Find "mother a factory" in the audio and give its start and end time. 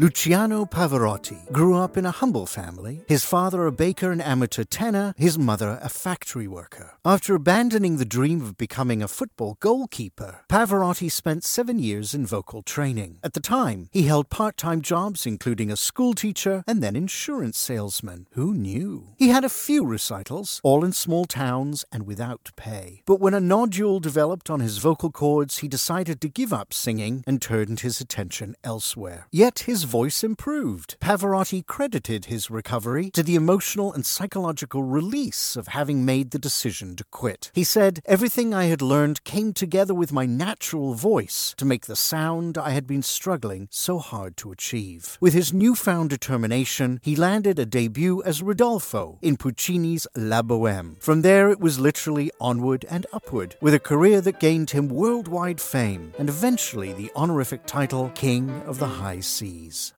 5.38-6.48